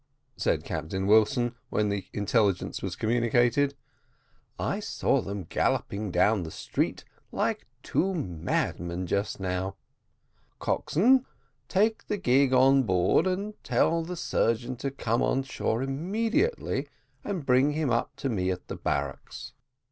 [0.35, 3.75] said Captain Wilson, when the intelligence was communicated;
[4.57, 9.75] "I saw them galloping down the street like two madmen just now.
[10.57, 11.27] Coxswain,
[11.67, 16.87] take the gig on board and tell the surgeon to come on shore immediately,
[17.23, 19.53] and bring him up to me at the barracks."